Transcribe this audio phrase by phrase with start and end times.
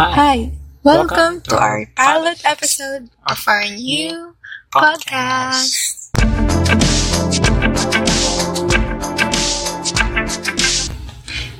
[0.00, 0.12] Hi.
[0.16, 0.38] Hi.
[0.82, 4.32] Welcome, Welcome to our pilot episode of our new
[4.72, 6.08] podcast.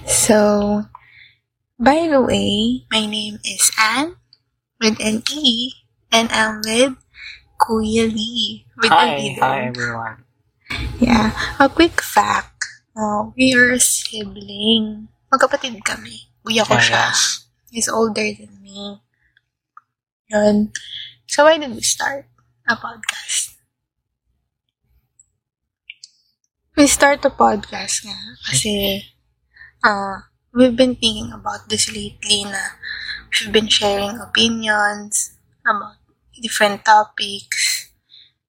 [0.08, 0.84] So,
[1.76, 4.16] by the way, my name is Anne
[4.80, 5.72] with an E,
[6.08, 6.96] and I'm with
[7.60, 9.36] Kuya Lee with Hi, E.
[9.36, 10.24] hi everyone.
[10.96, 11.36] Yeah.
[11.60, 12.64] A quick fact.
[12.96, 15.08] Oh, we are a sibling.
[15.28, 16.32] Magkapatid kami.
[16.40, 17.12] Kuya ko siya.
[17.12, 17.39] yes.
[17.70, 19.00] He's older than me.
[20.30, 20.72] Yun.
[21.26, 22.26] So, why did we start
[22.68, 23.56] a podcast?
[26.76, 28.72] We start a podcast nga kasi
[29.84, 30.16] uh,
[30.56, 32.62] we've been thinking about this lately na
[33.32, 35.98] we've been sharing opinions about
[36.44, 37.92] different topics.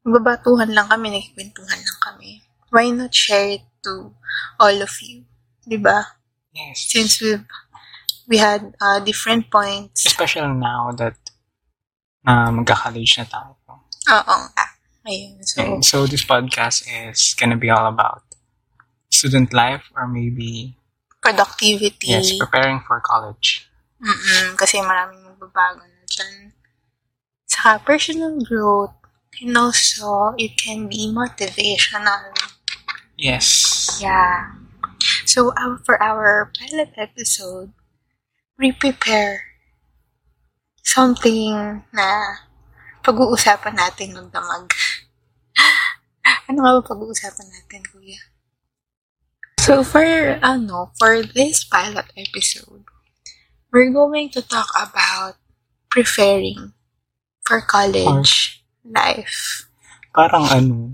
[0.06, 2.32] Nagbabatuhan lang kami, nagkikwentuhan lang kami.
[2.74, 4.14] Why not share it to
[4.64, 5.26] all of you?
[5.68, 6.00] 'Di ba?
[6.56, 6.90] Yes.
[6.94, 7.46] Since we've
[8.32, 10.08] we had uh, different points.
[10.08, 11.20] Especially now that
[12.24, 13.60] na magka-college na tayo.
[14.08, 14.38] Oo.
[15.04, 15.44] Ayun.
[15.44, 18.24] So, And so this podcast is gonna be all about
[19.12, 20.78] student life or maybe
[21.20, 22.16] productivity.
[22.16, 23.68] yes, preparing for college.
[24.00, 26.56] Mm-mm, kasi maraming magbabago na dyan.
[27.52, 28.96] Saka personal growth.
[29.42, 32.36] And also, it can be motivational.
[33.18, 33.98] Yes.
[33.98, 34.54] Yeah.
[35.26, 37.74] So, uh, for our pilot episode,
[38.62, 39.58] we prepare
[40.86, 42.10] something na
[43.02, 44.70] pag-uusapan natin magdamag.
[46.50, 48.22] ano nga ba pag-uusapan natin, kuya?
[49.58, 50.06] So, for,
[50.46, 52.86] ano, for this pilot episode,
[53.74, 55.42] we're going to talk about
[55.90, 56.78] preparing
[57.42, 59.66] for college life.
[60.14, 60.94] Parang ano,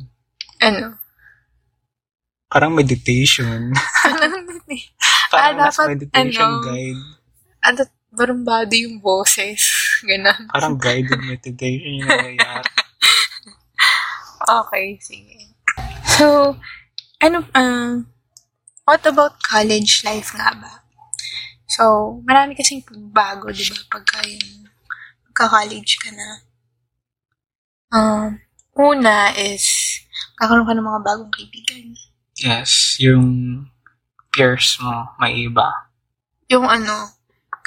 [0.63, 0.97] Ano?
[2.47, 3.75] parang meditation.
[5.31, 7.16] parang Ah, dapat, meditation ano, guide.
[7.67, 7.83] Ano,
[8.15, 9.59] barumbado yung boses.
[10.07, 10.47] Ganon.
[10.47, 12.71] Parang guided meditation yung nangyayari.
[14.47, 15.51] Okay, sige.
[16.15, 16.55] So,
[17.19, 18.07] ano, um,
[18.87, 20.87] what about college life nga ba?
[21.67, 24.71] So, marami kasing bago, di ba, pagka yung
[25.27, 26.29] magka-college ka na.
[27.91, 28.39] Um,
[28.79, 29.67] una is,
[30.39, 31.91] kakaroon ka ng mga bagong kaibigan.
[32.39, 33.67] Yes, yung
[34.31, 35.91] peers mo, may iba.
[36.47, 37.16] Yung ano,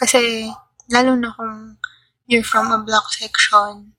[0.00, 0.49] kasi,
[0.88, 1.77] lalo na kung
[2.25, 3.93] you're from a block section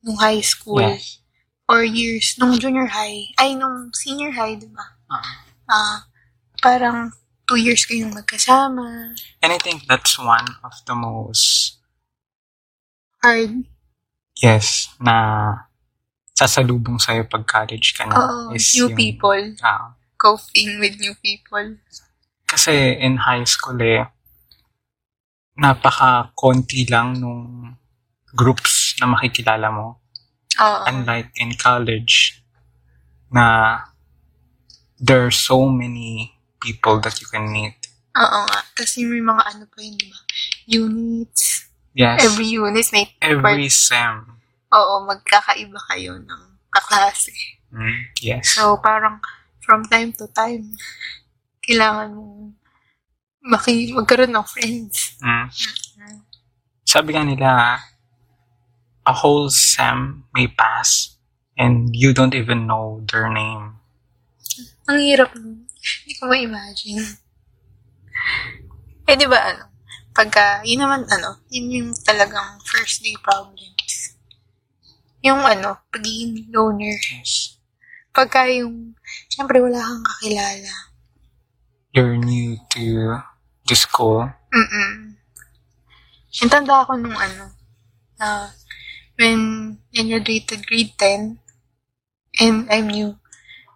[0.00, 1.18] nung high school, Yes.
[1.66, 4.86] or years, nung junior high, ay, nung senior high, di ba?
[5.10, 5.26] Ah.
[5.68, 5.96] Ah,
[6.62, 7.10] parang
[7.44, 9.12] two years kayong magkasama.
[9.42, 11.76] And I think that's one of the most,
[13.20, 13.66] Hard.
[14.38, 15.14] yes, na
[16.32, 18.14] sasalubong sa'yo pag college ka na.
[18.14, 19.42] Oo, is new yung- people.
[19.60, 21.78] Ah, Coping with new people.
[22.48, 24.08] kasi in high school eh,
[25.58, 27.74] napaka-konti lang nung
[28.30, 29.98] groups na makikilala mo.
[30.62, 30.82] Oo.
[30.86, 32.38] Unlike in college,
[33.32, 33.78] na
[34.98, 37.76] there are so many people that you can meet.
[38.18, 38.60] Oo nga.
[38.74, 40.20] Kasi may mga ano pa yun, di ba?
[40.66, 41.70] Units.
[41.94, 42.22] Yes.
[42.24, 44.38] Every unit may every sem.
[44.74, 47.34] Oo, magkakaiba kayo ng kaklase.
[47.72, 48.58] Mm, yes.
[48.58, 49.20] So, parang
[49.64, 50.72] from time to time,
[51.64, 52.57] kailangan mong
[53.48, 55.16] maki magkaroon ng friends.
[55.24, 55.48] Mm.
[56.84, 57.80] Sabi nga nila,
[59.08, 61.16] a whole sem may pass
[61.56, 63.80] and you don't even know their name.
[64.84, 65.64] Ang hirap nun.
[65.64, 67.00] Hindi ko ma-imagine.
[69.08, 69.64] Eh, di ba ano?
[70.12, 74.16] Pagka, yun naman ano, yun yung talagang first day problems.
[75.24, 76.96] Yung ano, pagiging loner.
[76.96, 77.56] Yes.
[78.12, 78.96] Pagka yung,
[79.32, 80.72] syempre wala kang kakilala.
[81.96, 83.24] You're new to
[83.68, 84.24] the school.
[84.48, 85.20] Mm-mm.
[86.40, 87.52] Yung tanda ako nung ano,
[88.16, 88.48] na
[89.20, 91.36] when I graduated grade 10,
[92.40, 93.16] and I'm new,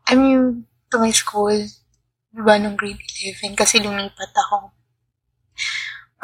[0.08, 1.52] I'm new to my school,
[2.32, 4.72] diba, nung grade 11, kasi lumipat ako.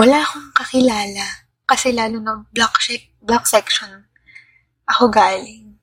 [0.01, 4.09] Wala akong kakilala, kasi lalo na black, sec- black section,
[4.89, 5.77] ako galing.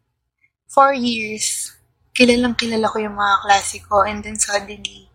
[0.65, 1.77] Four years,
[2.15, 5.11] kilalang kilala ko yung mga klase ko, and then suddenly,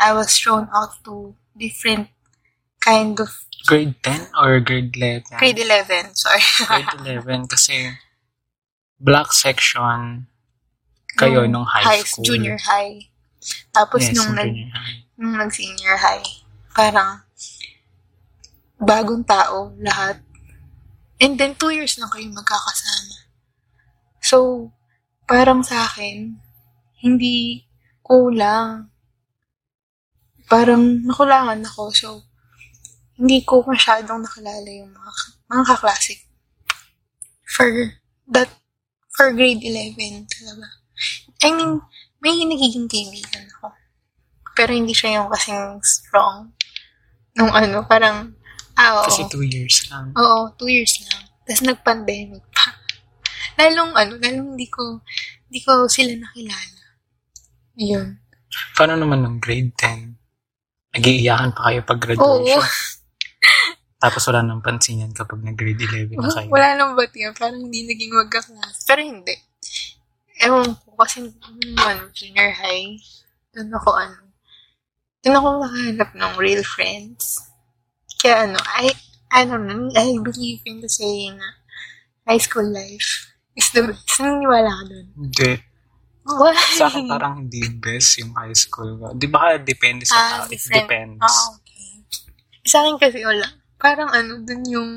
[0.00, 2.08] I was thrown out to different
[2.80, 3.28] kind of
[3.66, 5.36] Grade 10 or grade 11?
[5.36, 6.40] grade 11, sorry.
[6.64, 7.92] Grade 11 kasi
[8.96, 10.26] black section
[11.20, 12.24] kayo nung high, school.
[12.24, 13.10] Junior high.
[13.72, 14.98] Tapos yes, nung, nung nag, high.
[15.20, 16.24] nung nag-senior high,
[16.72, 17.24] parang
[18.80, 20.24] bagong tao lahat.
[21.20, 23.28] And then, two years lang kayong magkakasama.
[24.24, 24.68] So,
[25.28, 26.40] parang sa akin,
[27.04, 27.68] hindi
[28.00, 28.88] kulang.
[30.50, 31.94] Parang nakulangan ako.
[31.94, 32.08] So,
[33.14, 35.12] hindi ko masyadong nakilala yung mga,
[35.46, 36.14] mga kaklase.
[37.46, 37.70] For
[38.34, 38.50] that,
[39.14, 40.66] for grade 11 talaga.
[41.46, 41.78] I mean,
[42.18, 43.70] may nagiging kaibigan ako.
[44.58, 46.52] Pero hindi siya yung kasing strong.
[47.38, 48.34] Nung ano, parang,
[48.74, 49.06] ah, oo.
[49.06, 50.12] Kasi two years lang.
[50.18, 51.30] Oo, two years lang.
[51.46, 52.74] Tapos nag-pandemic pa.
[53.56, 55.00] Lalong ano, lalong hindi ko,
[55.48, 56.82] hindi ko sila nakilala.
[57.80, 58.18] Yun.
[58.76, 60.19] Paano naman ng grade 10?
[60.90, 62.58] Nag-iiyakan pa kayo pag graduation.
[62.58, 62.64] Oo.
[64.02, 66.48] Tapos wala nang pansinan kapag nag-grade 11 na kayo.
[66.48, 67.36] Wala nang ba't yan?
[67.36, 68.88] Parang hindi naging magka-class.
[68.88, 69.36] Pero hindi.
[70.40, 71.28] Ewan ko, kasi
[71.76, 72.96] ano, junior high,
[73.52, 74.32] doon ako ano,
[75.20, 77.44] doon ako nakahanap ng real friends.
[78.16, 78.88] Kaya ano, I,
[79.28, 81.60] I don't know, I believe in the saying na
[82.24, 84.16] high school life is the best.
[84.16, 85.06] Naniniwala ka doon?
[85.12, 85.69] Hindi.
[86.20, 86.52] Why?
[86.76, 89.16] Sa akin parang hindi best yung high school.
[89.16, 90.52] Di ba depende sa Ah, tao?
[90.52, 91.20] It depends.
[91.20, 92.04] Ah, okay.
[92.62, 93.46] Sa akin kasi wala.
[93.80, 94.90] Parang ano, dun yung,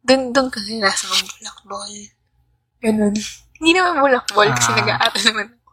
[0.00, 1.92] dun, dun kasi nasa mga bulakbol.
[2.78, 3.14] Ganun.
[3.58, 4.78] Hindi naman bulakbol kasi Ah.
[4.78, 5.70] nag-aaral naman ako.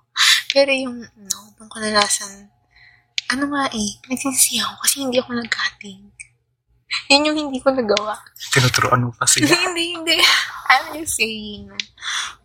[0.50, 2.50] Pero yung, no, dun ko nalasan,
[3.30, 6.02] ano nga eh, nagsisisiya ako kasi hindi ako nag-cutting.
[7.06, 8.18] Yun yung hindi ko nagawa.
[8.50, 9.46] Tinuturoan mo pa sila.
[9.70, 10.18] hindi, hindi.
[10.66, 11.70] I'm just saying,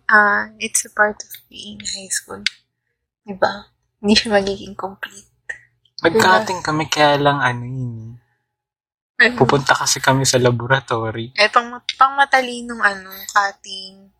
[0.08, 2.42] uh, it's a part of being high school.
[3.24, 3.70] Diba?
[4.00, 5.30] Hindi siya magiging complete.
[6.04, 7.92] Nag-cutting kami kaya lang ano yun.
[9.16, 9.24] eh.
[9.24, 9.38] Ano?
[9.40, 11.32] Pupunta kasi kami sa laboratory.
[11.38, 14.10] Eh, pang, pang matalinong ano, cutting.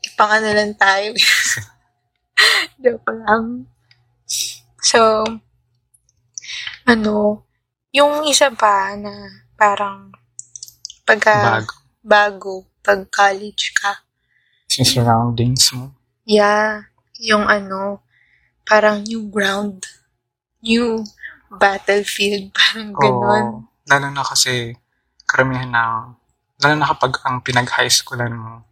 [0.00, 1.12] Eh, pang ano lang tayo.
[2.82, 3.66] Joke lang.
[4.80, 5.22] So,
[6.88, 7.44] ano,
[7.92, 9.12] yung isa pa na
[9.54, 10.10] parang
[11.04, 11.72] pagka Bago.
[12.00, 14.00] bago, pag college ka,
[14.80, 15.92] surroundings mo.
[16.24, 16.88] yeah,
[17.20, 18.00] yung ano,
[18.64, 19.84] parang new ground,
[20.60, 21.04] new
[21.52, 23.44] battlefield, parang ganon.
[23.44, 23.58] Oo.
[23.84, 24.72] Lalo na kasi
[25.28, 25.82] karamihan na
[26.56, 28.62] lalo na kapag ang pinag-high schoolan mo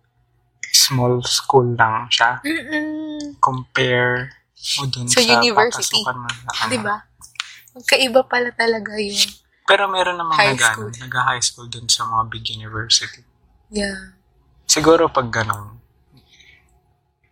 [0.71, 3.35] small school lang siya Mm-mm.
[3.43, 4.31] compare
[4.79, 5.99] mo dun Sa sa, university.
[5.99, 6.71] papasukan mo na ano.
[6.71, 6.97] Diba?
[7.73, 9.19] Magkaiba pala talaga yung,
[9.65, 10.91] Pero meron namang High school.
[10.91, 13.27] ano, nag-high school dun sa mga big university.
[13.69, 14.15] yeah,
[14.65, 15.80] Siguro pag ganun,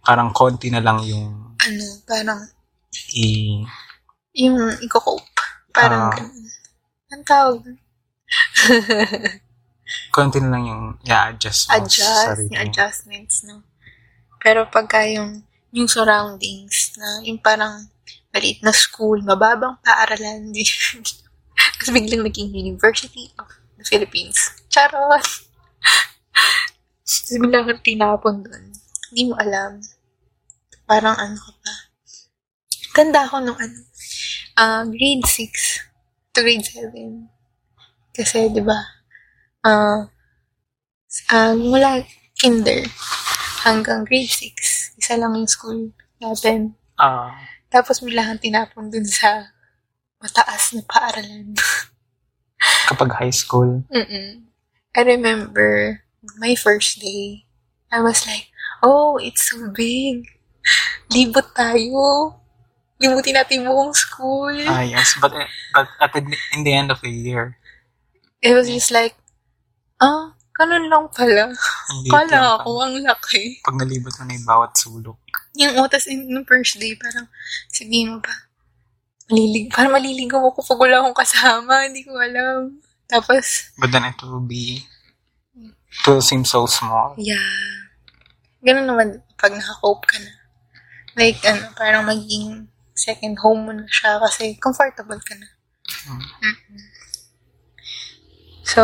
[0.08, 2.40] parang konti na lang yung ano, parang,
[3.12, 3.60] i...
[4.32, 5.20] yung i-cope.
[5.69, 6.16] Parang Ah.
[6.16, 6.49] ganun.
[7.12, 7.60] Ang tawag
[10.16, 12.49] konti na lang yung i-adjust mo sa Adjust, sarili.
[12.49, 13.60] yung adjustments, no?
[14.40, 17.88] Pero pagka yung, yung surroundings, na yung parang
[18.32, 20.64] maliit na school, mababang paaralan, di,
[21.58, 24.37] tapos biglang naging University of the Philippines.
[24.72, 25.20] Charot!
[27.05, 28.64] tapos biglang tinapon doon.
[29.08, 29.81] Hindi mo alam.
[30.88, 31.75] Parang ano ka pa.
[32.96, 33.79] Ganda ako nung ano,
[34.56, 35.85] ah, grade 6
[36.32, 37.29] to grade 7.
[38.17, 38.79] Kasi, di ba,
[39.69, 40.08] ah,
[41.31, 42.02] ah, mula
[42.40, 42.88] kinder
[43.69, 45.93] hanggang grade 6, isa lang yung school
[46.25, 46.73] natin.
[46.96, 47.37] Ah,
[47.69, 49.52] Tapos bigla kang tinapon dun sa
[50.25, 51.52] mataas na paaralan.
[52.88, 54.49] kapag high school, Mm-mm.
[54.96, 56.02] I remember
[56.41, 57.44] my first day,
[57.93, 58.49] I was like,
[58.82, 60.26] oh, it's so big.
[61.08, 62.34] Libot tayo.
[62.99, 64.52] Libutin natin buong school.
[64.66, 66.20] ah yes, but, eh, but at the,
[66.52, 67.55] in the end of the year,
[68.38, 69.19] It was just like,
[69.99, 71.50] ah, ganun lang pala.
[72.06, 73.58] Kala pa- ko, ang laki.
[73.62, 75.19] pag nalibot mo na yung bawat sulok.
[75.58, 77.27] Yung utas in nung first day, parang
[77.67, 78.31] sabihin mo ba,
[79.27, 82.79] malilig, parang maliligaw ako pag wala akong kasama, hindi ko alam.
[83.10, 84.86] Tapos, But then it will be,
[85.58, 87.19] it will seem so small.
[87.19, 87.43] yeah.
[88.62, 90.31] Ganun naman pag nakakope ka na.
[91.19, 95.48] Like, ano, parang maging second home mo na siya kasi comfortable ka na.
[96.06, 96.56] Mm.
[98.63, 98.82] So,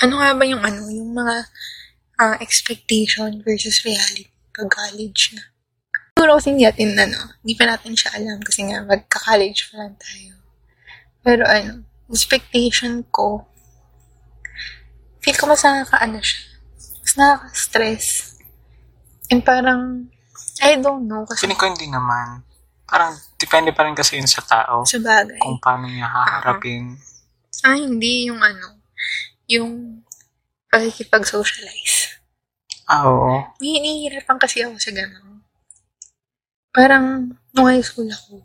[0.00, 1.36] ano nga ba yung ano, yung mga
[2.20, 5.44] ah, expectation versus reality pag college na?
[6.20, 9.96] Siguro kasi hindi natin, ano, hindi pa natin siya alam kasi nga magka-college pa lang
[9.96, 10.34] tayo.
[11.24, 13.48] Pero ano, expectation ko,
[15.24, 16.42] feel ko mas nakaka-ano siya.
[16.76, 18.06] Mas nakaka-stress.
[19.32, 20.12] And parang,
[20.60, 22.44] I don't know kasi Feeling ko hindi naman.
[22.84, 24.82] Parang, depende pa rin kasi yun sa tao.
[24.84, 25.38] sa bagay.
[25.40, 26.98] Kung paano niya haharapin.
[27.64, 28.82] Ah, hindi yung ano,
[29.46, 30.02] yung
[30.70, 32.20] pakikipag-socialize.
[32.90, 33.46] Ah, oo.
[33.62, 35.42] May hinihirapan kasi ako sa gano'n.
[36.74, 38.42] Parang, nung high school ako,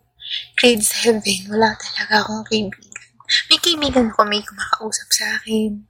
[0.58, 3.06] grade 7, wala talaga akong kaibigan.
[3.50, 5.86] May kaibigan ko, may kumakausap sa akin.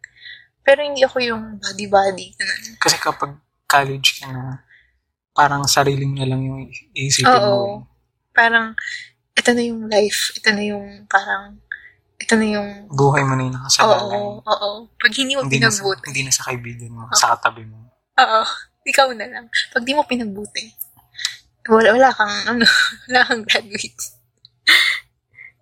[0.64, 2.36] Pero hindi ako yung body-body.
[2.40, 2.80] ganun.
[2.80, 3.36] Kasi kapag
[3.68, 4.64] college ka na,
[5.36, 7.54] parang sariling na lang yung isipin mo.
[7.54, 7.72] Oo.
[8.32, 8.72] Parang,
[9.36, 10.32] ito na yung life.
[10.40, 11.60] Ito na yung parang
[12.16, 14.16] ito na yung, Buhay mo na yung oo, nakasalalay.
[14.18, 14.70] oo, oo.
[14.96, 17.92] Pag hindi mo hindi, na sa, pinagbuti, hindi na sa kaibigan mo, sa katabi mo.
[18.16, 18.42] oo,
[18.88, 19.46] ikaw na lang.
[19.76, 20.72] Pag di mo pinagbuti,
[21.68, 22.64] wala, wala kang, ano,
[23.12, 24.02] wala kang graduate.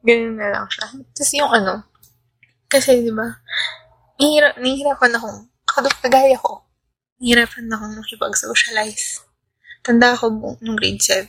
[0.06, 0.86] Ganun na lang siya.
[0.94, 1.74] Tapos yung ano,
[2.70, 3.28] kasi di ba,
[4.22, 5.50] nihirap, nihirapan akong,
[6.06, 6.62] kagaya ko,
[7.18, 9.26] nihirapan akong makipag-socialize.
[9.84, 11.28] Tanda ako bu- nung grade 7.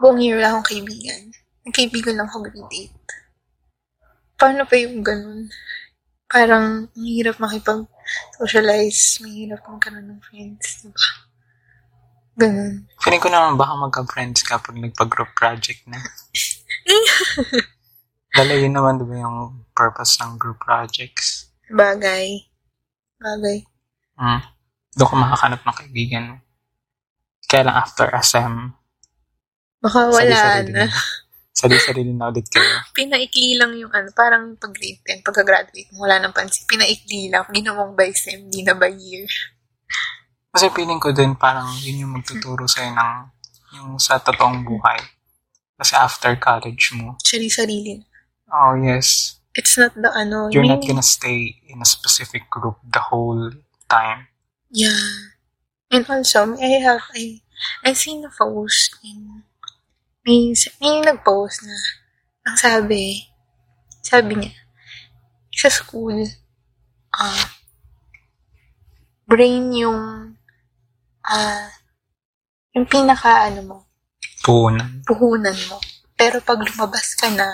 [0.00, 1.36] Buong year wala akong kaibigan.
[1.68, 4.40] Nagkaibigan lang ako grade 8.
[4.40, 5.52] Paano pa yung ganun?
[6.26, 11.06] Parang, ang hirap makipag-socialize, mahirap magkaroon ng friends, di ba?
[12.36, 12.88] Ganun.
[13.04, 15.96] Feeling ko naman baka magka-friends ka pag nagpa-group project na.
[18.36, 21.48] Dala yun naman diba yung purpose ng group projects.
[21.72, 22.44] Bagay.
[23.16, 23.64] Bagay.
[24.20, 24.40] Mm.
[24.96, 26.36] Doon ka makakanap ng kaibigan mo.
[27.46, 28.54] Kaya lang after SM,
[29.78, 30.84] Baka wala sali-sarili na.
[31.56, 32.66] Sali-sarili na ulit kayo.
[32.96, 36.66] Pinaikli lang yung ano, parang pag grade 10, pagka-graduate mo, wala nang pansin.
[36.66, 37.46] Pinaikli lang.
[37.48, 39.24] Ginawang by sem, di na by year.
[40.50, 43.12] Kasi feeling ko din parang yun yung magtuturo sa'yo ng
[43.76, 44.98] yung sa totoong buhay.
[45.76, 48.00] Kasi after college mo, Sarili-sarili.
[48.48, 52.76] oh yes, It's not the ano, you're not meaning- gonna stay in a specific group
[52.84, 53.52] the whole
[53.86, 54.28] time.
[54.68, 55.35] Yeah.
[55.90, 57.40] And also, I have, I,
[57.84, 59.42] I seen a post in,
[60.26, 60.52] may,
[60.82, 61.76] may nag-post na,
[62.46, 63.22] ang sabi,
[64.02, 64.54] sabi niya,
[65.54, 66.26] sa school,
[67.14, 67.54] ah,
[69.26, 70.34] brain yung,
[71.22, 71.70] ah,
[72.74, 73.78] yung pinaka, ano mo,
[74.42, 75.02] Puhunan.
[75.06, 75.78] puhunan mo.
[76.18, 77.50] Pero pag lumabas ka na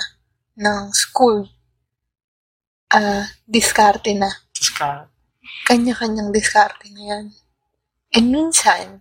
[0.57, 1.49] ng school,
[2.93, 4.29] ah, diskarte na.
[4.73, 5.05] Ka,
[5.69, 7.27] kanya-kanyang diskarte na yan.
[8.13, 9.01] And minsan,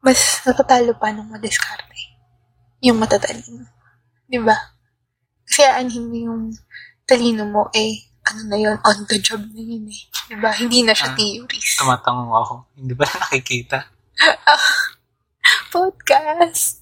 [0.00, 2.16] mas natatalo pa ng madiskarte.
[2.82, 3.68] Yung matatalino.
[4.26, 4.56] Di ba?
[5.44, 6.42] Kasi aanhin mo yung
[7.04, 10.02] talino mo, eh, ano na yun, on the job na yun eh.
[10.32, 10.50] Di ba?
[10.54, 11.76] Hindi na siya Ah, theories.
[11.76, 12.54] tumatango ako.
[12.74, 13.78] Hindi ba na nakikita?
[15.72, 16.80] Podcast!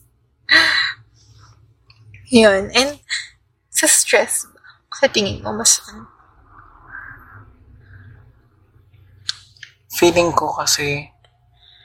[2.30, 2.70] yun.
[2.72, 3.02] And,
[3.70, 4.62] sa stress ba?
[4.94, 6.06] Sa tingin mo, mas ano?
[10.00, 11.12] Feeling ko kasi,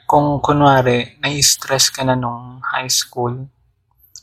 [0.08, 3.44] kung kunwari, nai-stress ka na nung high school,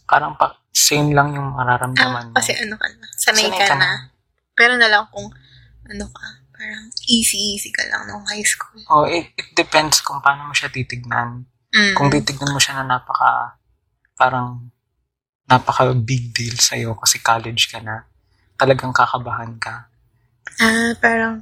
[0.10, 2.36] parang pa, same lang yung Ah, mararamdaman mo.
[2.42, 3.06] kasi ano ka na.
[3.14, 4.10] Sanay, ka, na.
[4.58, 5.30] Pero na lang kung,
[5.86, 6.26] ano ka,
[6.58, 8.82] parang easy-easy ka lang nung high school.
[8.90, 11.46] Oh, it, it depends kung paano mo siya titignan.
[11.70, 11.94] Mm.
[11.94, 13.62] Kung titignan mo siya na napaka,
[14.18, 14.74] parang,
[15.46, 18.10] napaka big deal sa'yo kasi college ka na,
[18.58, 19.93] talagang kakabahan ka.
[20.62, 21.42] Ah, parang,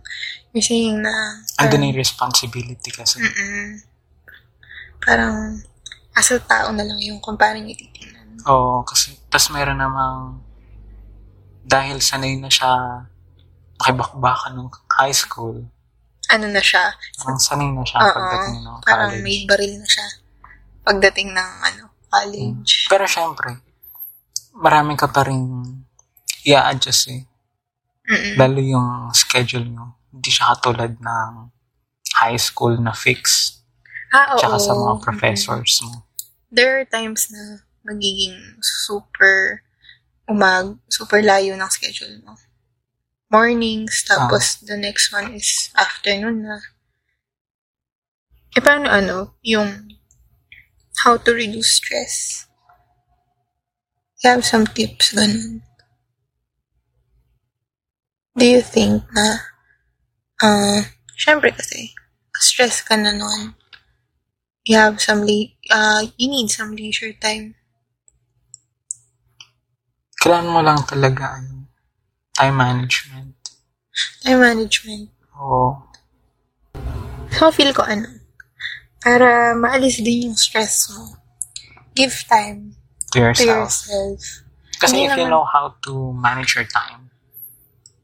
[0.53, 1.12] you're saying na,
[1.58, 3.20] Ando parang, na yung responsibility kasi.
[3.20, 3.84] mm
[5.01, 5.58] parang,
[6.13, 8.38] as a tao na lang yung kung paano niyo titingnan.
[8.46, 10.38] Oo, kasi, tas meron namang,
[11.65, 12.70] dahil sanay na siya,
[13.77, 14.70] makibakbakan ng
[15.01, 15.65] high school,
[16.29, 16.93] Ano na siya?
[17.17, 19.25] parang sanay na siya Oo, pagdating ng parang college.
[19.25, 20.08] may baril na siya.
[20.81, 22.86] Pagdating ng, ano, college.
[22.88, 23.58] Pero syempre,
[24.53, 25.41] marami ka pa rin
[26.43, 27.25] i-adjust eh.
[28.12, 28.36] Mm-mm.
[28.36, 29.96] Lalo yung schedule nyo.
[30.12, 31.32] Hindi siya katulad ng
[32.20, 33.56] high school na fix.
[34.12, 34.39] Ah, oo.
[34.44, 36.03] Tsaka sa mga professors mo.
[36.51, 39.63] There are times na magiging super
[40.27, 42.36] umag, super layo ng schedule mo.
[43.32, 46.60] Mornings, tapos the next one is afternoon na.
[48.51, 49.96] Eh, paano ano, yung
[51.08, 52.46] how to reduce stress?
[54.20, 55.63] You have some tips, ganun.
[58.38, 59.43] Do you think na,
[60.41, 60.81] ah,
[61.19, 61.91] syempre kasi,
[62.39, 63.55] stress ka na nun,
[64.63, 67.55] you have some, le- uh, you need some leisure time.
[70.21, 71.67] Kailangan mo lang talaga ano,
[72.31, 73.35] time management.
[74.23, 75.11] Time management.
[75.35, 75.75] Oo.
[77.35, 78.07] So, feel ko ano,
[79.03, 81.19] para maalis din yung stress mo.
[81.91, 82.79] Give time
[83.11, 83.67] To to yourself.
[83.67, 84.19] yourself.
[84.79, 87.11] Kasi Hindi if you naman- know how to manage your time,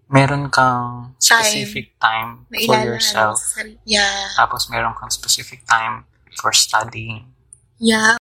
[0.08, 3.40] meron kang specific time, Na for yourself.
[3.84, 4.32] Yeah.
[4.36, 6.08] Tapos meron kang specific time
[6.40, 7.32] for studying.
[7.78, 8.16] Yeah.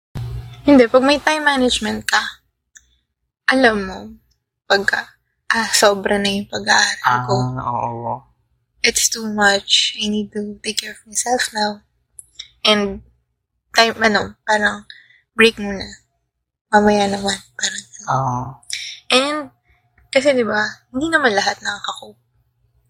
[0.65, 2.21] Hindi, pag may time management ka,
[3.45, 3.99] alam mo,
[4.65, 5.13] pagka,
[5.53, 7.33] ah, sobra na yung pag-aaral Ah, ko.
[7.61, 8.13] oo.
[8.81, 9.93] It's too much.
[10.01, 11.85] I need to take care of myself now.
[12.65, 13.05] And,
[13.77, 14.89] time, ano, parang,
[15.37, 15.85] break muna.
[16.73, 17.37] Mamaya naman.
[17.53, 18.41] Parang, Oo.
[19.13, 19.37] And,
[20.15, 20.63] kasi di ba
[20.95, 22.21] hindi naman lahat nakaka-cope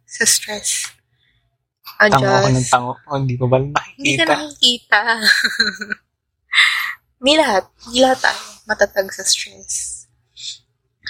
[0.05, 0.93] sa stress.
[1.97, 2.69] tango ako ng Adjust.
[2.69, 2.93] tango.
[3.09, 3.57] Oh, hindi ko ba
[3.97, 4.29] Hindi ka nakikita?
[4.29, 5.01] nakikita.
[7.17, 7.63] hindi lahat.
[7.89, 10.05] Hindi lahat tayo matatag sa stress.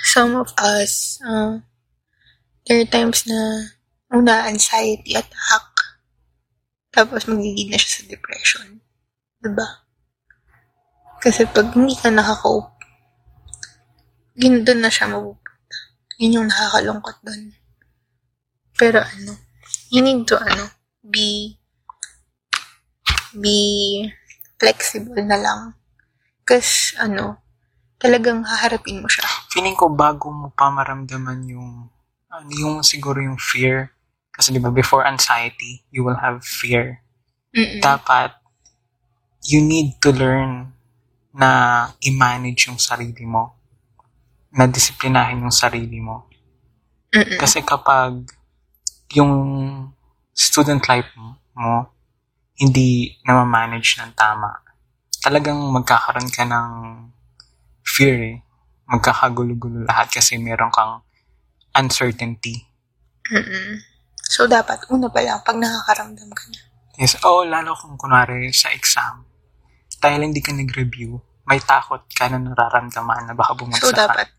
[0.06, 1.60] some of us, uh,
[2.64, 3.74] there are times na
[4.14, 5.66] una, anxiety attack.
[6.96, 8.80] Tapos magiging na siya sa depression.
[9.44, 9.84] Diba?
[11.20, 12.72] Kasi pag hindi ka nakaka-cope,
[14.40, 15.45] yun doon na siya mapupunta.
[16.20, 17.52] Yun yung nakakalungkot doon.
[18.76, 19.32] Pero ano,
[19.92, 20.72] you need to ano,
[21.04, 21.56] be
[23.36, 23.60] be
[24.60, 25.62] flexible na lang.
[26.48, 27.40] Kasi ano,
[28.00, 29.28] talagang haharapin mo siya.
[29.52, 31.90] Feeling ko bago mo pa maramdaman yung,
[32.32, 33.92] ano, yung siguro yung fear.
[34.36, 37.00] Kasi di ba, before anxiety, you will have fear.
[37.56, 37.80] Mm-mm.
[37.80, 38.36] Dapat,
[39.48, 40.76] you need to learn
[41.32, 41.50] na
[42.04, 43.56] i-manage yung sarili mo.
[44.56, 46.32] Na disiplinahin yung sarili mo.
[47.12, 47.38] Mm-mm.
[47.40, 48.24] Kasi kapag
[49.12, 49.34] yung
[50.32, 51.92] student life mo,
[52.56, 54.64] hindi na manage ng tama,
[55.20, 56.70] talagang magkakaroon ka ng
[57.84, 58.38] fear eh.
[58.86, 61.04] Magkakagulo-gulo lahat kasi meron kang
[61.76, 62.64] uncertainty.
[63.32, 63.82] Mm-mm.
[64.26, 66.60] So, dapat, una pa lang, pag nakakaramdam ka na.
[66.98, 69.28] Yes, oh, lalo kung kunwari sa exam,
[70.00, 74.32] dahil hindi ka nag-review, may takot ka na nararamdaman na baka bumagsak So, dapat,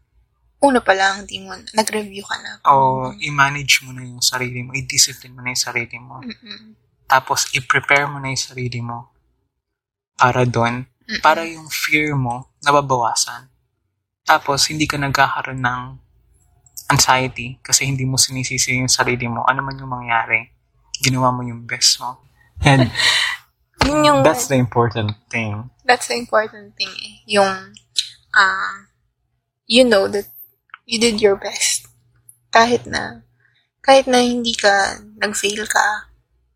[0.66, 2.50] una pa lang, hindi mo, nag-review ka na.
[2.66, 6.18] O, i-manage mo na yung sarili mo, i-discipline mo na yung sarili mo.
[6.20, 6.75] Mm-mm.
[7.06, 9.14] Tapos, i-prepare mo na yung sarili mo
[10.18, 11.23] para doon, Mm-mm.
[11.23, 13.46] para yung fear mo nababawasan.
[14.26, 15.82] Tapos, hindi ka nagkakaroon ng
[16.90, 19.42] anxiety kasi hindi mo sinisisi yung sarili mo.
[19.46, 20.50] Ano man yung mangyari,
[21.02, 22.23] ginawa mo yung best mo.
[22.62, 22.90] And
[23.87, 25.70] Yun yung, that's the important thing.
[25.85, 27.23] that's the important thing eh.
[27.38, 27.75] Yung,
[28.35, 28.90] ah,
[29.66, 30.26] you know that
[30.87, 31.90] you did your best.
[32.55, 33.26] Kahit na,
[33.83, 36.09] kahit na hindi ka, nag-fail ka,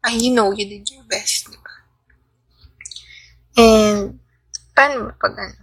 [0.07, 1.75] ay, you know you did your best, di ba?
[3.59, 4.23] And,
[4.73, 5.61] paano ba pag ano?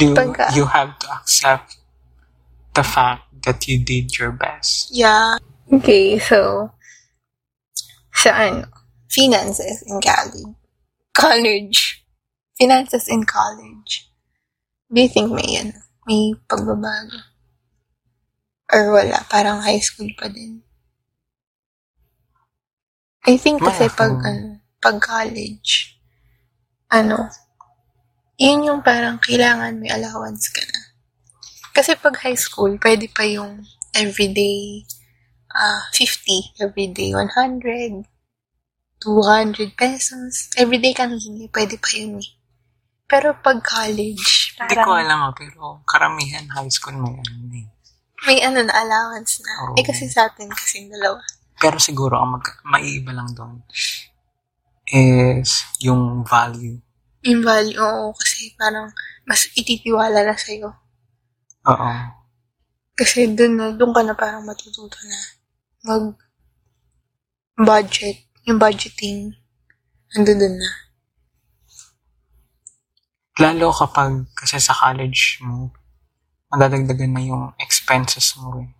[0.00, 1.78] You, Pagka- you have to accept
[2.74, 4.90] the fact that you did your best.
[4.90, 5.38] Yeah.
[5.70, 6.72] Okay, so,
[8.10, 8.66] sa ano,
[9.06, 10.56] finances in college.
[11.14, 12.02] College.
[12.58, 14.10] Finances in college.
[14.90, 17.33] Do you think may ano, may pagbabago?
[18.74, 20.58] Or wala, parang high school pa din?
[23.24, 25.94] I think kasi pag, ano, pag college,
[26.90, 27.30] ano,
[28.34, 30.80] yun yung parang kailangan may allowance ka na.
[31.70, 33.62] Kasi pag high school, pwede pa yung
[33.94, 34.82] everyday
[35.54, 38.02] ah 50, everyday 100,
[38.98, 40.50] 200 pesos.
[40.58, 42.30] Everyday ka hihingi, pwede pa yun eh.
[43.06, 47.73] Pero pag college, Hindi ko parang alam ah, pero karamihan high school may ano eh.
[48.24, 49.52] May ano na allowance na.
[49.68, 49.74] Oo.
[49.76, 51.20] Eh kasi sa atin, kasi dalawa.
[51.60, 53.62] Pero siguro, ang mag- maiiba lang doon
[54.84, 56.76] is yung value.
[57.24, 58.92] Yung value, oo, kasi parang
[59.24, 60.68] mas ititiwala na sa'yo.
[61.68, 61.90] Oo.
[62.94, 65.18] Kasi dun, na, dun ka na parang matututo na
[65.88, 66.04] mag
[67.56, 69.32] budget, yung budgeting,
[70.12, 70.70] ando dun na.
[73.40, 75.74] Lalo kapag kasi sa college mo,
[76.54, 78.70] madadagdagan na yung expenses mo eh.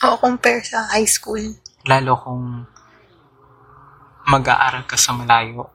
[0.00, 1.40] Oo, compare sa high school.
[1.84, 2.64] Lalo kung
[4.26, 5.68] mag-aaral ka sa malayo.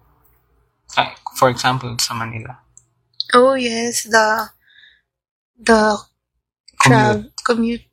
[0.98, 2.62] Like, for example, sa Manila.
[3.34, 4.50] Oh, yes, the,
[5.58, 5.98] the
[6.80, 7.86] tra- commute.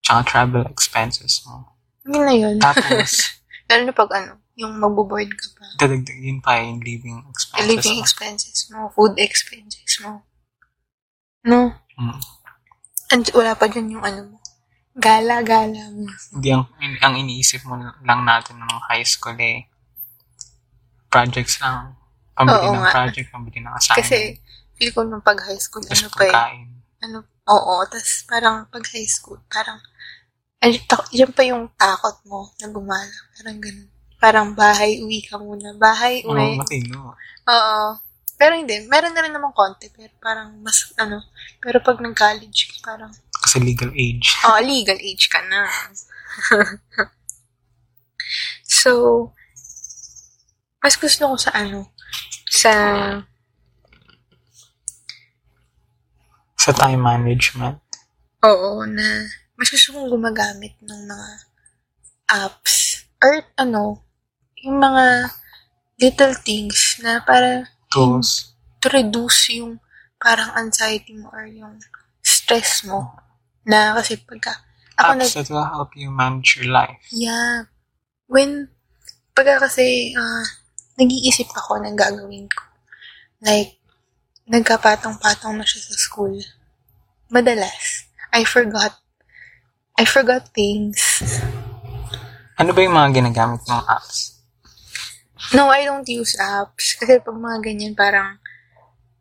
[0.00, 1.74] Tsaka travel expenses mo.
[2.04, 2.56] Yun na yun.
[2.58, 3.30] Tapos,
[3.70, 5.64] Lalo na pag ano, yung magbo-board ka pa.
[5.80, 8.02] dadagdagin pa yung living expenses Living mo.
[8.04, 10.20] expenses mo, food expenses mo.
[11.42, 11.72] No?
[11.96, 12.20] Mm.
[13.12, 14.36] And wala pa dyan yung ano mo.
[14.94, 16.06] Gala-gala mo.
[16.32, 16.64] Hindi ang,
[17.02, 19.66] ang iniisip mo lang natin ng high school eh,
[21.10, 21.98] projects lang.
[22.34, 22.92] Pambili Oo ng nga.
[22.94, 23.98] project, pambili ng assignment.
[24.02, 24.18] Kasi,
[24.74, 26.66] feel ko nung pag high school, Tapos ano pa eh.
[27.04, 29.78] Ano, oo, tas parang pag high school, parang,
[30.62, 33.18] ay, tak- yan pa yung takot mo na gumala.
[33.38, 33.88] Parang ganun.
[34.18, 35.76] Parang bahay, uwi ka muna.
[35.76, 36.56] Bahay, Oo, uwi.
[36.56, 37.12] matino.
[37.44, 37.82] Oo.
[38.34, 38.82] Pero hindi.
[38.86, 39.88] Meron na rin naman konti.
[39.90, 41.22] Pero parang mas, ano,
[41.62, 44.34] pero pag nag-college, parang, Kasi legal age.
[44.44, 45.68] oh, legal age ka na.
[48.64, 49.30] so,
[50.82, 51.92] mas gusto ko sa ano,
[52.50, 52.72] sa,
[56.56, 57.76] Sa time management.
[58.40, 61.28] oo, na, mas gusto kong gumagamit ng mga
[62.40, 63.04] apps.
[63.20, 64.00] Or, ano,
[64.60, 65.28] yung mga
[66.00, 68.50] little things na para Tools.
[68.82, 69.78] to reduce yung
[70.18, 71.78] parang anxiety mo or yung
[72.20, 73.14] stress mo.
[73.64, 74.60] Na kasi pagka,
[74.98, 77.00] ako nag, Apps that will help you manage your life.
[77.08, 77.70] yeah,
[78.28, 78.68] when,
[79.32, 80.44] pagka kasi, ah,
[80.98, 82.62] nag-iisip ako ng gagawin ko.
[83.40, 83.78] Like,
[84.44, 86.36] nagkapatong-patong na siya sa school.
[87.32, 88.04] Madalas.
[88.34, 89.00] I forgot.
[89.96, 90.98] I forgot things.
[92.58, 94.33] Ano ba yung mga ginagamit mong apps?
[95.52, 96.96] No, I don't use apps.
[96.96, 98.40] Kasi pag mga ganyan, parang,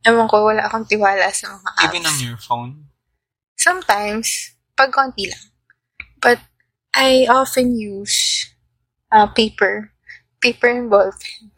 [0.08, 1.86] ewan ko, wala akong tiwala sa mga apps.
[1.92, 2.88] Even on your phone?
[3.60, 5.52] Sometimes, pag konti lang.
[6.24, 6.40] But,
[6.94, 8.48] I often use
[9.12, 9.92] uh, paper.
[10.40, 11.52] Paper and ballpen.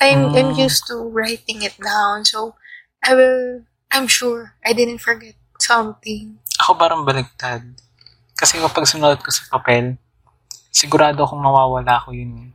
[0.00, 0.58] I'm, I'm Mm.
[0.60, 2.24] used to writing it down.
[2.24, 2.56] So,
[3.04, 6.40] I will, I'm sure I didn't forget something.
[6.60, 7.62] Ako parang baliktad.
[8.34, 9.96] Kasi kapag sinulat ko sa papel,
[10.68, 12.52] sigurado akong mawawala ko yun.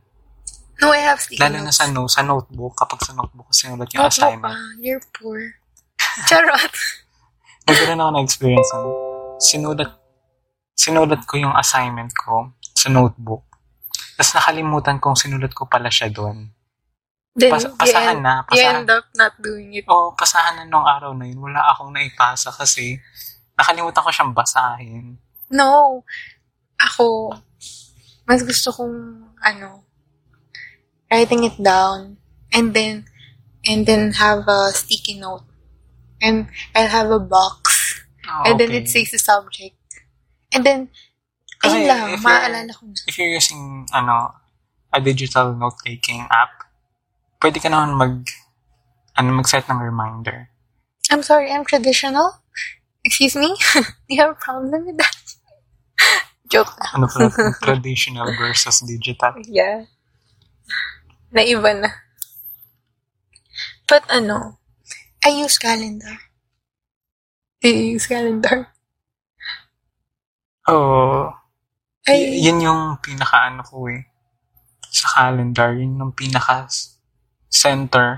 [0.80, 1.76] No, I have sticky Lalo na notes.
[1.76, 4.56] sa, no, sa notebook, kapag sa notebook ko sinulat yung Notebook assignment.
[4.56, 4.80] ka.
[4.80, 5.40] You're poor.
[6.28, 6.72] Charot.
[7.64, 8.70] Nagkaroon ako ng experience
[9.38, 9.90] sinulat,
[10.74, 13.44] sinulat ko yung assignment ko sa notebook.
[14.16, 16.48] Tapos nakalimutan kong sinulat ko pala siya doon.
[17.30, 18.74] Then, Pas- you pasahan end- na, You pasahan.
[18.76, 19.84] end up not doing it.
[19.86, 21.38] Oo, pasahan na nung araw na yun.
[21.38, 22.98] Wala akong naipasa kasi
[23.54, 25.16] nakalimutan ko siyang basahin.
[25.48, 26.02] No.
[26.76, 27.36] Ako,
[28.24, 28.96] mas gusto kong,
[29.40, 29.84] ano,
[31.10, 32.16] writing it down
[32.52, 33.04] and then,
[33.66, 35.44] and then have a sticky note.
[36.22, 38.04] And I'll have a box.
[38.28, 39.76] Oh, and then it says the subject.
[40.52, 40.88] And then,
[41.60, 43.00] Kasi ayun lang, if you're- maaalala ko na.
[43.06, 44.34] If you're using, ano,
[44.92, 46.66] a digital note-taking app,
[47.40, 48.14] pwede ka naman mag,
[49.16, 50.48] ano, mag-set ng reminder.
[51.10, 52.40] I'm sorry, I'm traditional?
[53.04, 53.56] Excuse me?
[53.74, 55.16] Do you have a problem with that?
[56.52, 56.92] Joke lang.
[57.00, 57.30] Ano pala,
[57.66, 59.34] traditional versus digital.
[59.48, 59.84] Yeah.
[61.30, 61.90] Naiba na.
[63.86, 64.58] But ano,
[65.24, 66.18] I use calendar.
[67.60, 68.70] Do you use calendar?
[70.70, 71.28] Oo.
[72.08, 74.06] I, Y- yun yung pinaka-ano ko eh.
[74.90, 78.08] Sa calendar, yun yung pinaka-center.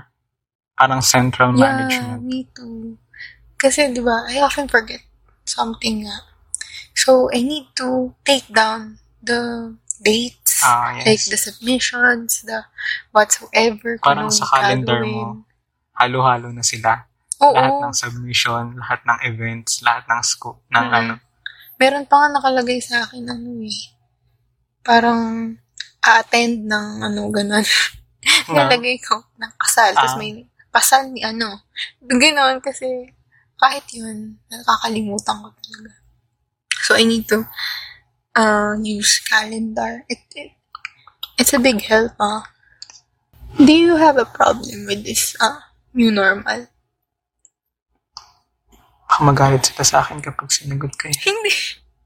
[0.73, 2.21] Parang central yeah, management.
[2.25, 2.97] me too.
[3.59, 5.01] Kasi, di ba, I often forget
[5.45, 6.17] something nga.
[6.97, 11.29] So, I need to take down the dates, Ah, like yes.
[11.29, 12.63] the submissions, the
[13.11, 13.99] whatsoever.
[13.99, 15.11] Parang sa calendar gagawin.
[15.11, 15.45] mo,
[15.93, 17.05] halo-halo na sila.
[17.39, 17.51] Oo.
[17.53, 20.95] Lahat ng submission, lahat ng events, lahat ng scope, ng Mhm.
[20.95, 21.13] ano.
[21.75, 23.79] Meron pa nga nakalagay sa akin, ano eh.
[24.81, 25.55] Parang,
[25.99, 27.63] a-attend ng ano, ganun.
[28.51, 29.91] Na, Nalagay ko ng kasal.
[29.95, 30.19] Tapos Ah.
[30.19, 31.63] may pasal ni ano.
[32.01, 33.11] Ganon kasi
[33.59, 35.91] kahit yun, nakakalimutan ko talaga.
[36.83, 37.43] So, I need to
[38.35, 40.05] uh, use calendar.
[40.09, 40.51] It, it,
[41.39, 42.49] it's a big help, ah.
[43.57, 45.59] Do you have a problem with this uh,
[45.93, 46.67] new normal?
[49.21, 51.17] magalit sila sa akin kapag sinagot ko eh.
[51.21, 51.53] Hindi.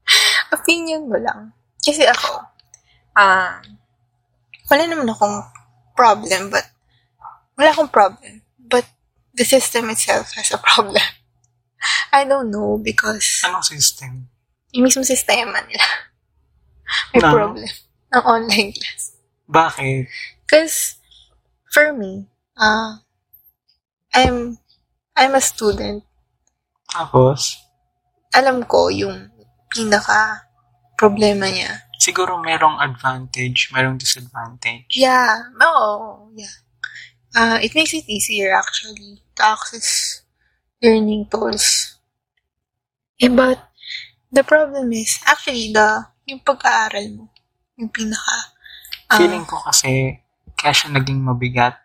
[0.56, 1.56] Opinion mo lang.
[1.80, 2.44] Kasi ako,
[3.16, 3.64] ah,
[4.68, 5.40] wala naman akong
[5.96, 6.68] problem, but,
[7.56, 8.84] wala akong problem, but
[9.32, 11.00] the system itself has a problem.
[12.12, 14.28] I don't know because Anong system?
[14.76, 16.07] yung mismo sistema nila
[17.12, 17.30] may Na?
[17.32, 17.68] problem
[18.14, 19.16] ng online class.
[19.48, 20.08] Bakit?
[20.44, 20.96] Because,
[21.72, 23.00] for me, uh,
[24.12, 24.56] I'm,
[25.16, 26.04] I'm a student
[26.88, 27.60] Tapos,
[28.32, 29.28] alam ko yung
[29.68, 30.48] pinaka
[30.96, 31.84] problema niya.
[32.00, 34.88] siguro merong advantage, merong disadvantage.
[34.96, 35.52] Yeah.
[35.60, 36.32] Oo.
[36.32, 36.56] Yeah.
[37.36, 40.22] Uh, it makes it easier actually to access
[40.80, 41.98] learning tools.
[43.20, 43.60] Eh, but
[44.32, 47.24] the problem is actually the yung pag-aaral mo.
[47.80, 48.38] Yung pinaka
[49.08, 50.20] ah, Feeling ko kasi,
[50.58, 51.78] kaya siya naging mabigat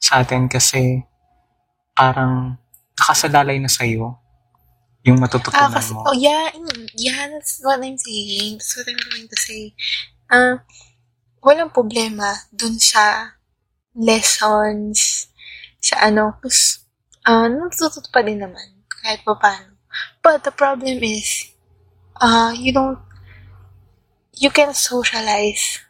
[0.00, 1.04] sa atin kasi
[1.92, 2.56] parang
[2.98, 4.16] nakasalalay na sa'yo
[5.04, 6.08] yung Ah, matututunan kasi, mo.
[6.08, 6.48] oh yeah,
[6.96, 8.56] yeah, that's what I'm saying.
[8.56, 9.62] That's what I'm trying to say.
[10.32, 10.62] Ah,
[11.44, 13.36] walang problema dun sa
[13.92, 15.28] lessons,
[15.82, 16.86] sa ano, kus,
[17.28, 18.68] ah, natututo pa din naman,
[19.02, 19.76] kahit pa paano.
[20.24, 21.52] But the problem is,
[22.22, 23.02] ah, you don't,
[24.36, 25.80] you can socialize.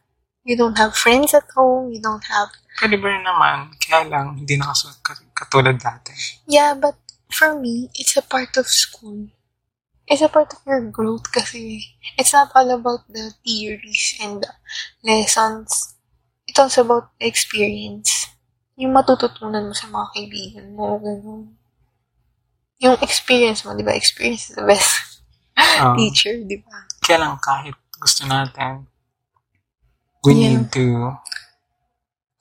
[0.44, 3.76] You don't have friends at home, you don't have Pwede ba rin naman?
[3.78, 6.10] Kaya lang, hindi nakasunod kat- katulad dati.
[6.48, 6.96] Yeah, but
[7.28, 9.28] for me, it's a part of school.
[10.08, 11.84] It's a part of your growth kasi
[12.18, 14.50] it's not all about the theories and the
[15.04, 15.94] lessons.
[16.48, 18.26] It's also about the experience.
[18.74, 21.54] Yung matututunan mo sa mga kaibigan mo, ganun.
[22.82, 23.94] Yung experience mo, di ba?
[23.94, 26.88] Experience is the best Um, teacher, di ba?
[27.04, 28.90] kaya lang kahit gusto natin,
[30.26, 30.58] we Yeah.
[30.58, 31.14] need to,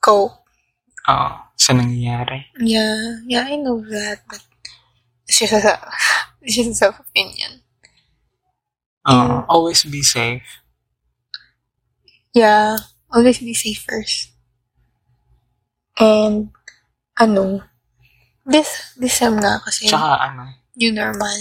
[0.02, 0.42] Cope.
[1.06, 2.50] uh, sa nangyayari.
[2.58, 4.42] Yeah, yeah, I know that, but
[5.30, 5.78] it's just a,
[6.42, 7.62] it's just a self-opinion.
[9.06, 10.46] Uh, Always be safe.
[12.34, 12.78] Yeah,
[13.14, 14.34] always be safe first.
[16.02, 16.50] And,
[17.20, 17.62] ano,
[18.46, 21.38] this, this sem nga kasi, Tsaka ano, new normal.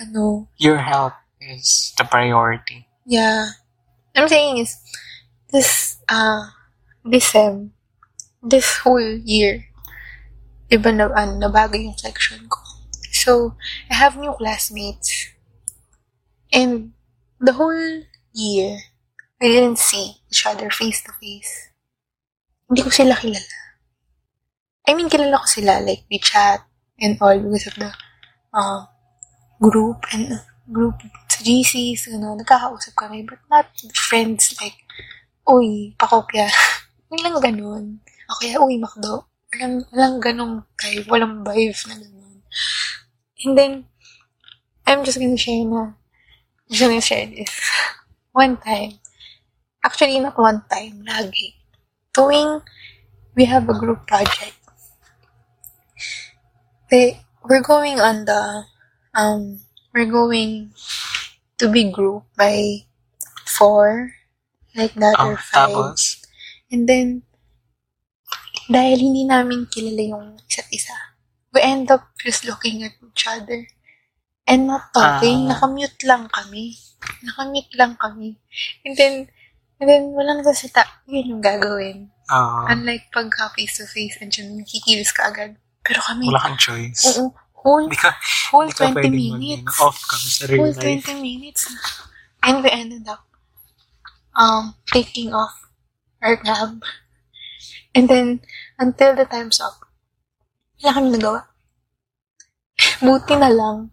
[0.00, 2.87] ano, Your health is the priority.
[3.08, 3.56] Yeah.
[4.14, 4.76] I'm saying is,
[5.50, 6.44] this, uh,
[7.04, 7.72] this sem,
[8.42, 9.64] this whole year,
[10.68, 12.60] diba na, ano, nabago yung section ko.
[13.12, 13.56] So,
[13.90, 15.32] I have new classmates.
[16.52, 16.92] And
[17.40, 18.76] the whole year,
[19.40, 21.72] we didn't see each other face to face.
[22.68, 23.56] Hindi ko sila kilala.
[24.84, 25.80] I mean, kilala ko sila.
[25.80, 26.60] Like, we chat
[27.00, 27.90] and all because of the
[28.52, 28.84] uh,
[29.60, 30.96] group and uh, group
[31.28, 33.24] sa GCs, ano, nagkakausap kami.
[33.24, 34.76] But not friends like,
[35.48, 36.48] uy, pakopya.
[37.10, 37.84] Walang ganun.
[38.28, 39.26] O kaya, uy, makdo.
[39.52, 41.08] Walang, walang ganung vibe.
[41.08, 42.34] Walang vibe na ganun.
[43.44, 43.72] And then,
[44.88, 45.92] I'm just gonna share na,
[46.70, 47.52] just gonna share this.
[48.32, 49.00] One time,
[49.84, 51.60] actually not one time, lagi.
[52.14, 52.62] Tuwing
[53.36, 54.56] we have a group project,
[56.90, 58.64] they, we're going on the,
[59.14, 59.60] um,
[59.98, 60.70] we're going
[61.58, 62.86] to be grouped by
[63.42, 64.14] four,
[64.78, 65.74] like that, Oh, or five.
[65.74, 66.22] tapos,
[66.70, 67.26] And then,
[68.68, 70.94] dahil hindi namin kilala yung isa't isa,
[71.50, 73.66] we end up just looking at each other
[74.46, 75.48] and not talking.
[75.48, 75.56] Ah.
[75.58, 76.76] Nakamute lang kami.
[77.24, 78.36] Nakamute lang kami.
[78.84, 79.14] And then,
[79.80, 80.84] and then, walang sasita.
[81.08, 82.12] Yun yung gagawin.
[82.28, 85.56] uh, Unlike pagka face-to-face, and dyan, kikilos ka agad.
[85.80, 87.16] Pero kami, wala kang choice.
[87.16, 88.10] oo, whole, ka,
[88.50, 89.64] whole hindi ka 20 pwedeng minutes.
[89.66, 91.04] mag- off ka sa real Whole life.
[91.06, 91.62] 20 minutes.
[92.42, 93.24] And we ended up
[94.38, 95.54] um taking off
[96.22, 96.82] our cab.
[97.94, 98.40] And then,
[98.78, 99.82] until the time's up,
[100.78, 101.40] wala kami nagawa.
[103.02, 103.90] Buti na lang,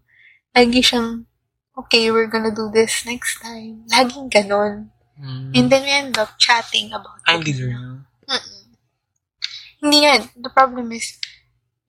[0.54, 1.25] lagi siyang,
[1.73, 3.86] okay, we're gonna do this next time.
[3.89, 4.93] Laging ganon.
[5.17, 5.56] Mm.
[5.58, 7.47] And then we end up chatting about I'm it.
[7.49, 7.71] leader.
[8.30, 8.62] Mm-mm.
[9.82, 10.21] Hindi yan.
[10.38, 11.17] The problem is,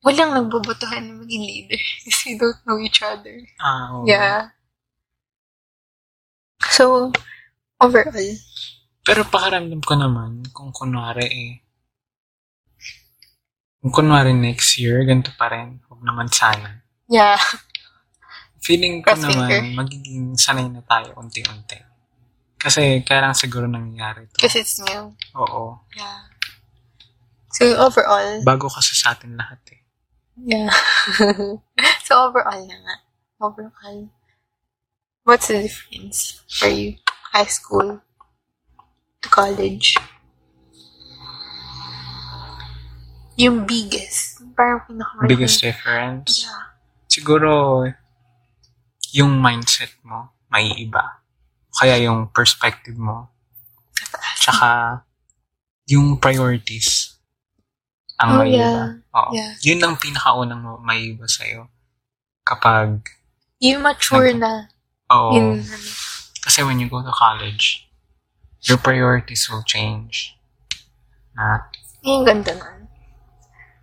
[0.07, 3.43] walang nagbubutuhan na maging leader because we don't know each other.
[3.59, 4.07] Ah, oo.
[4.07, 4.55] Yeah.
[6.71, 7.11] So,
[7.83, 8.33] overall,
[9.03, 11.53] Pero pakaramdam ko naman, kung kunwari eh,
[13.79, 16.83] kung kunwari next year, ganito pa rin, huwag naman sana.
[17.07, 17.39] yeah.
[18.59, 19.63] Feeling ko Cross naman, finger.
[19.79, 21.79] magiging sanay na tayo unti-unti.
[22.59, 24.43] Kasi kaya lang siguro nangyayari to.
[24.43, 25.15] Because it's new.
[25.39, 25.79] Oo.
[25.95, 26.27] Yeah.
[27.55, 29.86] So, overall, Bago kasi sa atin lahat eh.
[30.37, 30.71] Yeah.
[32.05, 32.97] so, overall na nga.
[33.41, 34.09] Overall.
[35.25, 36.97] What's the difference for you?
[37.33, 38.01] High school
[39.21, 39.97] to college?
[43.37, 44.41] Yung biggest.
[44.57, 46.49] Parang pinaka Biggest difference?
[46.49, 46.73] Yeah.
[47.05, 47.85] Siguro,
[49.13, 51.21] yung mindset mo, may iba.
[51.77, 53.29] Kaya yung perspective mo.
[54.41, 55.05] Tsaka,
[55.85, 56.96] yung priorities
[58.17, 58.97] ang Oh, may yeah.
[59.13, 59.31] Oo.
[59.33, 59.53] Yeah.
[59.63, 61.69] Yun ang pinakaunang mo- may iba sa'yo.
[62.43, 63.05] Kapag,
[63.59, 64.69] You mature na
[65.09, 65.33] oo.
[65.33, 65.65] in,
[66.41, 67.91] Kasi when you go to college,
[68.63, 70.39] your priorities will change.
[71.35, 71.67] Na,
[72.01, 72.87] yung ganda nun.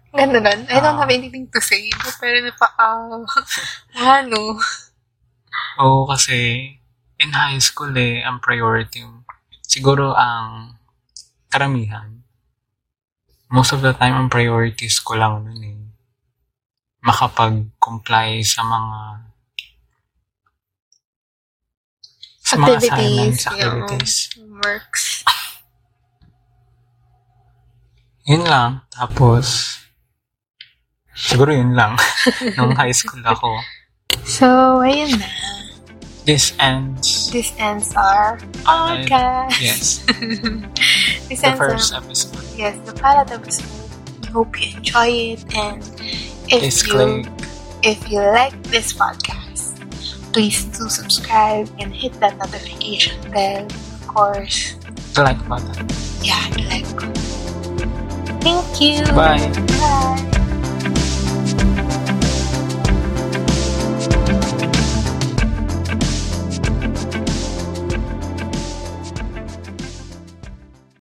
[0.09, 0.63] Ganda nun.
[0.71, 1.03] I don't Ah.
[1.03, 1.91] have anything to say.
[2.17, 3.03] Pero napaka,
[4.15, 4.57] ano.
[5.77, 6.71] oo kasi,
[7.19, 9.03] in high school eh, ang priority,
[9.61, 10.79] siguro ang
[11.47, 12.22] karamihan,
[13.53, 15.77] most of the time, ang priorities ko lang nun eh,
[17.05, 18.93] makapag-comply sa mga
[22.43, 24.15] sa mga assignments, activities.
[24.35, 25.03] yung works.
[28.33, 28.81] Yun lang.
[28.87, 29.77] Tapos,
[31.11, 31.99] siguro yun lang.
[32.57, 33.59] Nung high school ako.
[34.23, 35.27] So, ayun na.
[36.23, 39.59] This ends This ends our podcast.
[39.59, 39.99] Yes.
[41.29, 42.57] this the first our, episode.
[42.57, 43.69] yes, the pilot episode.
[44.21, 45.83] We hope you enjoy it and
[46.49, 47.27] if Please you click
[47.83, 49.75] if you like this podcast,
[50.31, 53.65] please do subscribe and hit that notification bell.
[53.65, 54.75] Of course,
[55.13, 55.87] the like button.
[56.23, 57.13] yeah, the like button.
[58.39, 59.03] Thank you.
[59.13, 59.51] Bye.
[59.79, 60.39] Bye.